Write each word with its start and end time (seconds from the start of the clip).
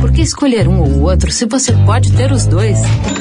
Por 0.00 0.12
que 0.12 0.22
escolher 0.22 0.68
um 0.68 0.80
ou 0.80 1.02
outro 1.02 1.30
se 1.30 1.44
você 1.46 1.72
pode 1.84 2.12
ter 2.12 2.32
os 2.32 2.46
dois? 2.46 2.78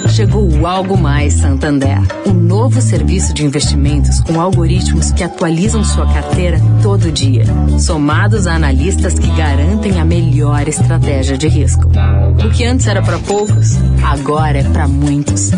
Chegou 0.10 0.50
o 0.50 0.68
Algo 0.68 0.98
Mais 0.98 1.34
Santander, 1.34 2.00
o 2.26 2.34
novo 2.34 2.82
serviço 2.82 3.34
de 3.34 3.46
investimentos 3.46 4.20
com 4.20 4.40
algoritmos 4.40 5.12
que 5.12 5.24
atualizam 5.24 5.84
sua 5.84 6.06
carteira 6.12 6.60
todo 6.82 7.12
dia, 7.12 7.46
somados 7.80 8.48
a 8.48 8.54
analistas 8.54 9.16
que 9.16 9.28
garantem 9.36 10.00
a 10.00 10.06
melhor 10.06 10.68
estratégia 10.68 11.38
de 11.38 11.48
risco. 11.48 11.90
O 12.44 12.50
que 12.50 12.66
antes 12.66 12.88
era 12.88 13.02
para 13.02 13.20
poucos, 13.20 13.78
agora 14.04 14.60
é 14.60 14.64
para 14.64 14.88
muitos. 14.88 15.52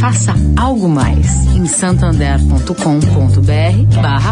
Faça 0.00 0.34
algo 0.56 0.88
mais 0.88 1.46
em 1.54 1.66
santander.com.br/barra 1.66 4.31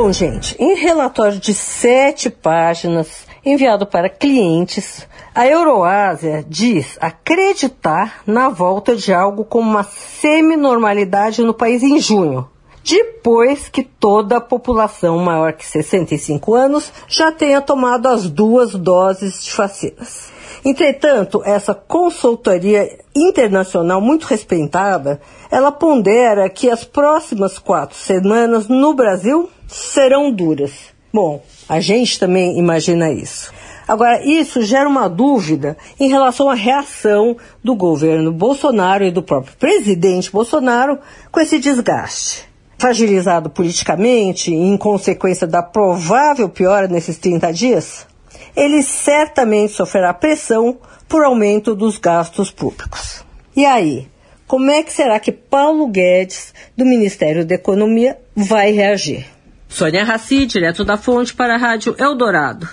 Bom, 0.00 0.12
gente, 0.12 0.54
em 0.60 0.76
relatório 0.76 1.40
de 1.40 1.52
sete 1.52 2.30
páginas 2.30 3.26
enviado 3.44 3.84
para 3.84 4.08
clientes, 4.08 5.08
a 5.34 5.44
Euroásia 5.44 6.44
diz 6.48 6.96
acreditar 7.00 8.22
na 8.24 8.48
volta 8.48 8.94
de 8.94 9.12
algo 9.12 9.44
como 9.44 9.68
uma 9.68 9.82
semi-normalidade 9.82 11.42
no 11.42 11.52
país 11.52 11.82
em 11.82 11.98
junho, 11.98 12.48
depois 12.84 13.68
que 13.68 13.82
toda 13.82 14.36
a 14.36 14.40
população 14.40 15.18
maior 15.18 15.54
que 15.54 15.66
65 15.66 16.54
anos 16.54 16.92
já 17.08 17.32
tenha 17.32 17.60
tomado 17.60 18.06
as 18.06 18.30
duas 18.30 18.76
doses 18.76 19.42
de 19.42 19.50
vacinas. 19.50 20.37
Entretanto, 20.64 21.42
essa 21.44 21.74
consultoria 21.74 22.98
internacional 23.14 24.00
muito 24.00 24.24
respeitada, 24.24 25.20
ela 25.50 25.72
pondera 25.72 26.48
que 26.48 26.70
as 26.70 26.84
próximas 26.84 27.58
quatro 27.58 27.96
semanas 27.96 28.68
no 28.68 28.94
Brasil 28.94 29.48
serão 29.66 30.30
duras. 30.30 30.72
Bom, 31.12 31.42
a 31.68 31.80
gente 31.80 32.18
também 32.18 32.58
imagina 32.58 33.10
isso. 33.10 33.52
Agora, 33.86 34.22
isso 34.22 34.60
gera 34.62 34.86
uma 34.86 35.08
dúvida 35.08 35.76
em 35.98 36.08
relação 36.10 36.50
à 36.50 36.54
reação 36.54 37.36
do 37.64 37.74
governo 37.74 38.30
Bolsonaro 38.30 39.02
e 39.02 39.10
do 39.10 39.22
próprio 39.22 39.56
presidente 39.56 40.30
Bolsonaro 40.30 40.98
com 41.32 41.40
esse 41.40 41.58
desgaste. 41.58 42.46
Fragilizado 42.76 43.48
politicamente, 43.48 44.52
em 44.54 44.76
consequência 44.76 45.46
da 45.46 45.62
provável 45.62 46.50
piora 46.50 46.86
nesses 46.86 47.16
30 47.16 47.50
dias, 47.52 48.06
ele 48.56 48.82
certamente 48.82 49.72
sofrerá 49.72 50.12
pressão 50.12 50.78
por 51.08 51.24
aumento 51.24 51.74
dos 51.74 51.98
gastos 51.98 52.50
públicos. 52.50 53.24
E 53.56 53.64
aí, 53.64 54.08
como 54.46 54.70
é 54.70 54.82
que 54.82 54.92
será 54.92 55.18
que 55.18 55.32
Paulo 55.32 55.86
Guedes, 55.88 56.54
do 56.76 56.84
Ministério 56.84 57.44
da 57.44 57.54
Economia, 57.54 58.18
vai 58.34 58.70
reagir? 58.70 59.26
Sônia 59.68 60.04
Raci, 60.04 60.46
direto 60.46 60.84
da 60.84 60.96
fonte 60.96 61.34
para 61.34 61.54
a 61.54 61.58
Rádio 61.58 61.94
Eldorado. 61.98 62.68